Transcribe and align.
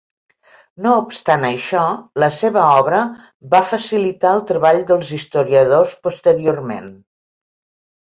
No 0.85 0.93
obstant 1.01 1.45
això, 1.49 1.83
la 2.23 2.31
seva 2.39 2.65
obra 2.79 3.03
va 3.53 3.61
facilitar 3.75 4.35
el 4.41 4.45
treball 4.55 4.85
dels 4.91 5.15
historiadors 5.21 5.97
posteriorment. 6.09 6.93